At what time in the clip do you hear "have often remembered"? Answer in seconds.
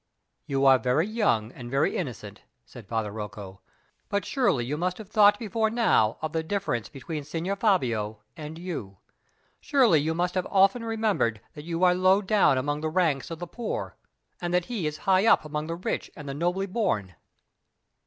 10.33-11.39